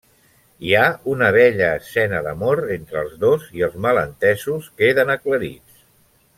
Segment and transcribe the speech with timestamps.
[0.67, 5.89] Hi ha una bella escena d'amor entre els dos, i els malentesos queden aclarits.